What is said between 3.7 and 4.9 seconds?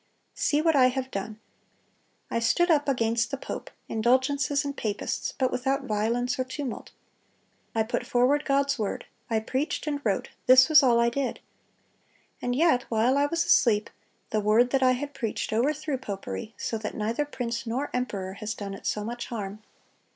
indulgences, and